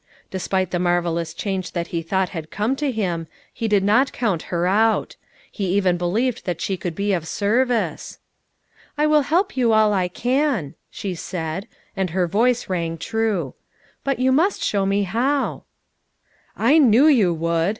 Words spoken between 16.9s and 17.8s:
you would!"